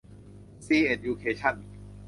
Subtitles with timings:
[0.65, 1.55] ซีเอ็ดยูเคชั่น